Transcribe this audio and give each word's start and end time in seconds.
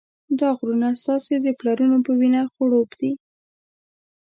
دا 0.39 0.49
غرونه 0.57 0.87
ستاسې 1.01 1.33
د 1.41 1.47
پلرونو 1.59 1.97
په 2.05 2.11
وینه 2.19 2.41
خړوب 2.53 2.89
دي. 2.99 3.11